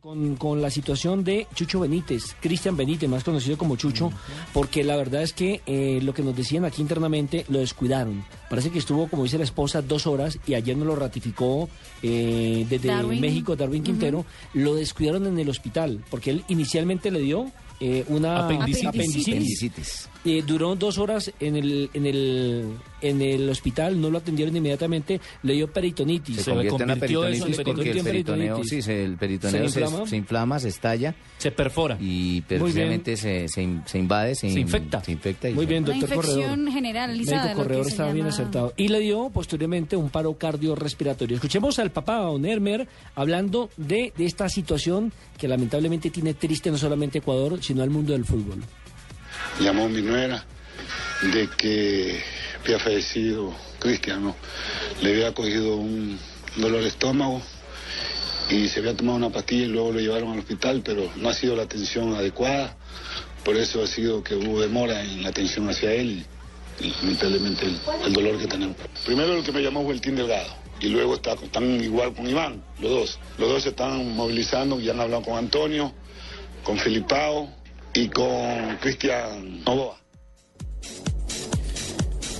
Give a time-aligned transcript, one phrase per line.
[0.00, 4.10] Con, con la situación de Chucho Benítez, Cristian Benítez, más conocido como Chucho,
[4.54, 8.24] porque la verdad es que eh, lo que nos decían aquí internamente lo descuidaron.
[8.48, 11.68] Parece que estuvo, como dice la esposa, dos horas y ayer nos lo ratificó
[12.02, 13.20] eh, desde Darwin.
[13.20, 14.24] México Darwin Quintero.
[14.54, 18.86] Lo descuidaron en el hospital, porque él inicialmente le dio eh, una Apendicitis.
[18.86, 20.08] apendicitis.
[20.24, 25.18] Eh, duró dos horas en el, en el en el hospital, no lo atendieron inmediatamente,
[25.42, 26.36] le dio peritonitis.
[26.36, 29.16] Se, Se convierte en una convirtió eso, peritonitis se porque el peritoneo, sí, se- el
[29.16, 30.06] peritoneo ¿Se se, inflama?
[30.06, 31.96] se inflama, se estalla Se perfora.
[31.98, 35.02] y precisamente se, se, in- se invade, se, Se in- infecta.
[35.02, 36.72] se infecta y Muy bien, Una doctor infección Corredor.
[36.74, 37.42] generalizada.
[37.44, 38.74] Médico Corredor estaba bien acertado.
[38.76, 41.36] Y le dio posteriormente un paro cardiorrespiratorio.
[41.36, 46.76] Escuchemos al papá, don Hermer, hablando de, de esta situación que lamentablemente tiene triste no
[46.76, 48.60] solamente Ecuador, sino al mundo del fútbol.
[49.60, 50.44] llamó mi nuera
[51.32, 52.20] de que
[52.64, 54.34] había fallecido Cristian, ¿no?
[55.00, 56.18] Le había cogido un
[56.56, 57.40] dolor de estómago
[58.50, 61.32] y se había tomado una pastilla y luego lo llevaron al hospital, pero no ha
[61.32, 62.76] sido la atención adecuada.
[63.44, 66.26] Por eso ha sido que hubo demora en la atención hacia él
[66.80, 67.66] y, lamentablemente
[68.04, 68.74] el, dolor que tenemos.
[69.06, 72.64] Primero el que me llamó fue el Delgado y luego está, están igual con Iván,
[72.80, 73.18] los dos.
[73.38, 75.92] Los dos se están movilizando, ya han hablado con Antonio,
[76.64, 77.59] con Filipao
[77.94, 79.99] y con Cristian Novoa.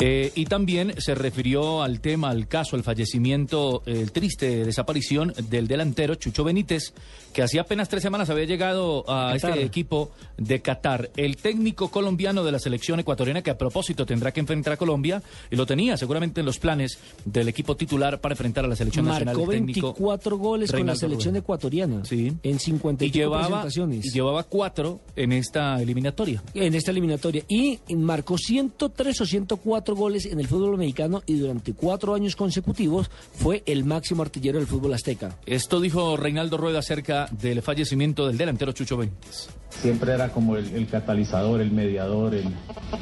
[0.00, 5.68] Eh, y también se refirió al tema, al caso, al fallecimiento, el triste desaparición del
[5.68, 6.92] delantero Chucho Benítez,
[7.32, 9.50] que hacía apenas tres semanas había llegado a Qatar.
[9.52, 11.10] este equipo de Qatar.
[11.16, 15.22] El técnico colombiano de la selección ecuatoriana, que a propósito tendrá que enfrentar a Colombia,
[15.50, 19.06] y lo tenía seguramente en los planes del equipo titular para enfrentar a la selección
[19.06, 19.36] nacional.
[19.36, 21.42] Marcó el técnico 24 goles con la selección Rueda.
[21.44, 22.32] ecuatoriana Sí.
[22.42, 24.06] en 50 Y llevaba, presentaciones.
[24.06, 26.42] y llevaba cuatro en esta eliminatoria.
[26.52, 31.72] en esta eliminatoria y marcó 103 o 104 goles en el fútbol mexicano y durante
[31.72, 35.36] cuatro años consecutivos fue el máximo artillero del fútbol azteca.
[35.46, 39.48] Esto dijo Reinaldo Rueda acerca del fallecimiento del delantero Chucho Benítez.
[39.80, 42.48] siempre era como el, el catalizador, el mediador, el,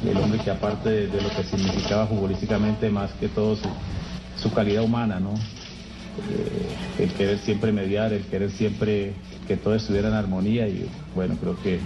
[0.07, 3.69] el hombre que aparte de, de lo que significaba futbolísticamente, más que todo su,
[4.41, 5.33] su calidad humana, ¿no?
[5.33, 9.13] Eh, el querer siempre mediar, el querer siempre
[9.47, 11.79] que todo estuviera en armonía y bueno, creo que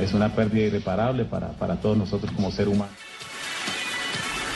[0.00, 2.92] es una pérdida irreparable para, para todos nosotros como ser humano.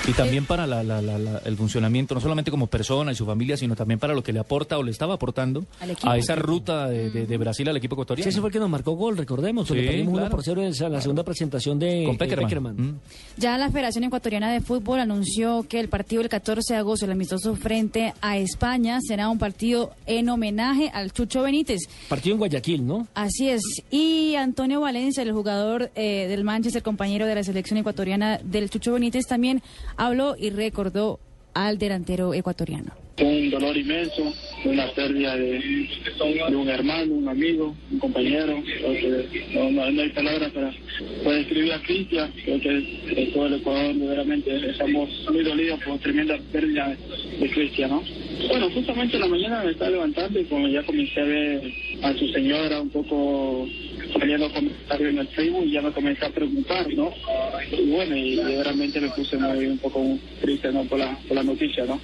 [0.08, 3.26] Y también para la- la- la- la- el funcionamiento, no solamente como persona y su
[3.26, 6.08] familia, sino también para lo que le aporta o le estaba aportando equipo.
[6.08, 8.28] a esa ruta de, de- de Brasil al equipo Sí, ecuatoriano.
[8.30, 11.00] ese fue el que nos marcó gol, recordemos, Sí, perdimos por cero en esa- la
[11.00, 12.76] segunda presentación de Con eh, Peckerman.
[12.76, 13.00] Mm.
[13.38, 17.10] Ya la Federación Ecuatoriana de Fútbol anunció que el partido del 14 de agosto, el
[17.12, 21.80] amistoso frente a España, será un partido en homenaje al Chucho Benítez.
[22.08, 23.08] Partido en Guayaquil, ¿no?
[23.14, 23.60] Así es.
[23.90, 28.92] Y Antonio Valencia, el jugador eh, del Manchester, compañero de la selección ecuatoriana del Chucho
[28.92, 29.62] Benítez, también
[29.96, 31.18] habló y recordó
[31.54, 33.05] al delantero ecuatoriano.
[33.20, 34.32] Un dolor inmenso,
[34.64, 35.88] una pérdida de,
[36.54, 38.62] un hermano, un amigo, un compañero.
[39.52, 40.72] No, hay palabras para,
[41.24, 42.32] para describir a Cristian.
[42.44, 46.96] Creo que todo el Ecuador, verdaderamente, estamos muy dolidos por tremenda pérdida
[47.40, 48.02] de Cristian, ¿no?
[48.48, 51.72] Bueno, justamente en la mañana me estaba levantando y como ya comencé a ver
[52.02, 53.66] a su señora un poco
[54.12, 57.12] saliendo comentarios en el Facebook y ya me comencé a preguntar, ¿no?
[57.72, 60.84] Y bueno, y verdaderamente me puse muy un poco triste, ¿no?
[60.84, 61.98] Por la, por la noticia, ¿no?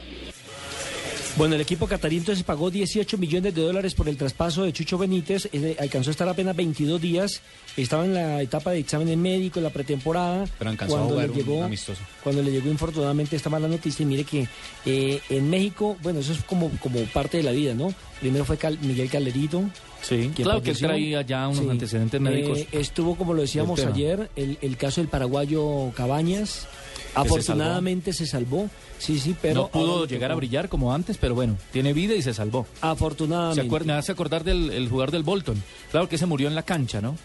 [1.38, 4.98] Bueno, el equipo catarí entonces pagó 18 millones de dólares por el traspaso de Chucho
[4.98, 5.48] Benítez.
[5.52, 7.40] eh, alcanzó a estar apenas 22 días.
[7.74, 10.44] Estaba en la etapa de exámenes médicos, en la pretemporada.
[10.58, 12.02] Pero alcanzó a cuando jugar le un llegó, amistoso.
[12.22, 14.02] Cuando le llegó infortunadamente esta mala noticia.
[14.02, 14.46] Y mire que
[14.84, 17.94] eh, en México, bueno, eso es como, como parte de la vida, ¿no?
[18.20, 19.62] Primero fue Cal- Miguel Calderito.
[20.02, 21.70] Sí, claro que él traía ya unos Sí.
[21.70, 22.58] antecedentes médicos.
[22.58, 26.66] Eh, estuvo, como lo decíamos ayer, el, el caso del paraguayo Cabañas.
[27.14, 28.68] Se Afortunadamente se salvó.
[28.98, 29.62] Sí, sí, pero.
[29.62, 32.66] no pudo llegar a brillar como antes, pero bueno, tiene vida y se salvó.
[32.80, 33.60] Afortunadamente.
[33.60, 35.62] Se acuerda, me hace acordar del el jugador del Bolton.
[35.90, 37.16] Claro que se murió en la cancha, ¿no?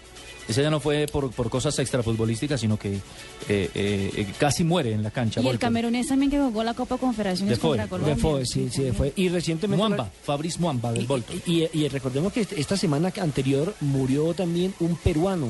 [0.47, 2.99] Ese ya no fue por, por cosas extrafutbolísticas, sino que eh,
[3.49, 5.41] eh, eh, casi muere en la cancha.
[5.41, 7.71] Y el camerunés también que jugó la Copa Confederaciones Defoe.
[7.71, 8.15] contra Colombia.
[8.15, 9.11] Defoe, sí, sí, fue.
[9.17, 9.77] Y recientemente.
[9.77, 11.41] Muamba, Fabrice Muamba del Bolton.
[11.45, 15.49] Y, y- y recordemos que esta semana anterior murió también un peruano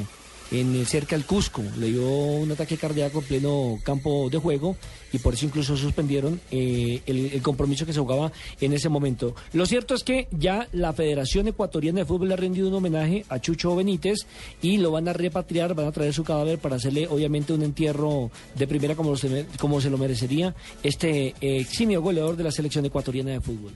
[0.51, 1.63] en cerca del Cusco.
[1.77, 4.75] Le dio un ataque cardíaco en pleno campo de juego
[5.11, 9.35] y por eso incluso suspendieron eh, el, compromiso que se jugaba en ese momento.
[9.53, 13.39] Lo cierto es que ya la Federación Ecuatoriana de Fútbol ha rendido un homenaje a
[13.39, 14.19] Chucho Benítez
[14.61, 18.31] y lo van a repatriar, van a traer su cadáver para hacerle obviamente un entierro
[18.55, 22.85] de primera como se, como se lo merecería este eh, eximio goleador de la selección
[22.85, 23.73] ecuatoriana de fútbol.